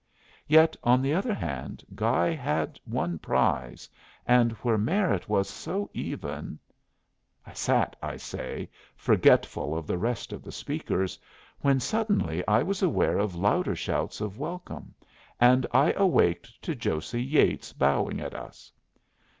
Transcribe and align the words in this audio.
Yet, 0.47 0.75
on 0.83 1.03
the 1.03 1.13
other 1.13 1.35
hand, 1.35 1.85
Guy 1.93 2.33
had 2.33 2.79
one 2.85 3.19
prize, 3.19 3.87
and 4.25 4.51
where 4.63 4.75
merit 4.79 5.29
was 5.29 5.47
so 5.47 5.91
even 5.93 6.57
I 7.45 7.53
sat, 7.53 7.95
I 8.01 8.17
say, 8.17 8.71
forgetful 8.95 9.77
of 9.77 9.85
the 9.85 9.99
rest 9.99 10.33
of 10.33 10.41
the 10.41 10.51
speakers, 10.51 11.19
when 11.59 11.79
suddenly 11.79 12.43
I 12.47 12.63
was 12.63 12.81
aware 12.81 13.19
of 13.19 13.35
louder 13.35 13.75
shouts 13.75 14.21
of 14.21 14.39
welcome, 14.39 14.95
and 15.39 15.67
I 15.71 15.91
awaked 15.91 16.59
to 16.63 16.73
Josey 16.73 17.21
Yeatts 17.23 17.71
bowing 17.71 18.19
at 18.19 18.33
us. 18.33 18.71